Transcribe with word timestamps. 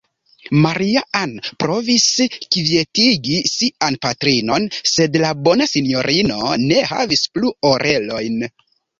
Maria-Ann 0.61 1.33
provis 1.63 2.05
kvietigi 2.55 3.35
sian 3.51 3.97
patrinon, 4.05 4.65
sed 4.93 5.19
la 5.25 5.33
bona 5.49 5.67
sinjorino 5.73 6.55
ne 6.63 6.79
havis 6.93 7.23
plu 7.37 7.53
orelojn. 7.73 8.41